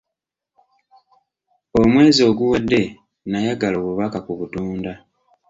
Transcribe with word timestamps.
Omwezi 1.79 2.21
oguwedde, 2.29 2.81
nayagala 3.29 3.75
obubaka 3.81 4.19
ku 4.25 4.31
butunda 4.39 4.91